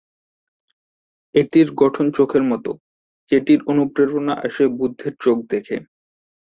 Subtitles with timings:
[1.35, 2.71] এটির গঠন চোখের মতো,
[3.31, 5.77] যেটির অনুপ্রেরণা আসে 'বুদ্ধের চোখ' দেখে।